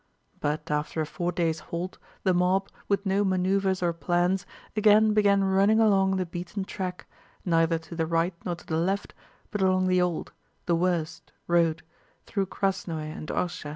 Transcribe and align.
But 0.39 0.71
after 0.71 0.99
a 1.01 1.05
four 1.05 1.31
days' 1.31 1.59
halt 1.59 1.99
the 2.23 2.33
mob, 2.33 2.69
with 2.87 3.05
no 3.05 3.23
maneuvers 3.23 3.83
or 3.83 3.93
plans, 3.93 4.47
again 4.75 5.13
began 5.13 5.43
running 5.43 5.79
along 5.79 6.15
the 6.15 6.25
beaten 6.25 6.65
track, 6.65 7.05
neither 7.45 7.77
to 7.77 7.95
the 7.95 8.07
right 8.07 8.33
nor 8.43 8.55
to 8.55 8.65
the 8.65 8.77
left 8.77 9.13
but 9.51 9.61
along 9.61 9.85
the 9.89 10.01
old—the 10.01 10.75
worst—road, 10.75 11.83
through 12.25 12.47
Krásnoe 12.47 13.15
and 13.15 13.27
Orshá. 13.27 13.69